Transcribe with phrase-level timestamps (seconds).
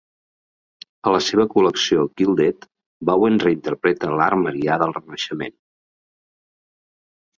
[1.09, 2.65] A la seva col·lecció "Gilded",
[3.11, 5.59] Bowen reinterpreta l"art marià del Renaixement.